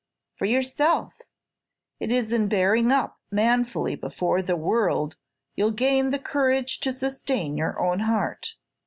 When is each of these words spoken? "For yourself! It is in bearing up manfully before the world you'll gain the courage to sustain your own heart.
"For 0.35 0.45
yourself! 0.45 1.13
It 1.99 2.11
is 2.11 2.31
in 2.31 2.47
bearing 2.47 2.91
up 2.91 3.19
manfully 3.29 3.93
before 3.95 4.41
the 4.41 4.55
world 4.55 5.15
you'll 5.55 5.69
gain 5.69 6.09
the 6.09 6.17
courage 6.17 6.79
to 6.79 6.91
sustain 6.91 7.55
your 7.55 7.79
own 7.79 7.99
heart. 7.99 8.55